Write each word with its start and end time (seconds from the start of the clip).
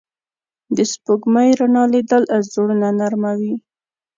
د 0.75 0.77
سپوږمۍ 0.91 1.49
رڼا 1.59 1.83
لیدل 1.93 2.23
زړونه 2.51 2.89
نرموي 2.99 3.55